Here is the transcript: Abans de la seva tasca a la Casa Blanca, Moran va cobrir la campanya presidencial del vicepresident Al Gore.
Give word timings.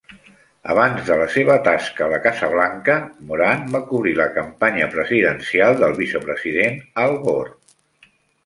Abans 0.75 1.01
de 1.09 1.17
la 1.19 1.27
seva 1.33 1.57
tasca 1.67 2.03
a 2.05 2.07
la 2.13 2.19
Casa 2.23 2.49
Blanca, 2.55 2.95
Moran 3.31 3.69
va 3.75 3.83
cobrir 3.93 4.15
la 4.23 4.27
campanya 4.39 4.89
presidencial 4.97 5.79
del 5.85 5.97
vicepresident 6.03 6.81
Al 7.05 7.15
Gore. 7.29 7.55